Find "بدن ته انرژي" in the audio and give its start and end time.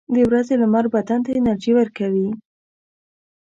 0.95-1.71